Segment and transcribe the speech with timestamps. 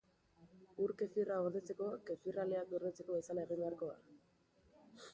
[0.85, 4.21] Ur-Kefirra gordetzeko, kefir aleak gordetzeko bezala egin beharko da.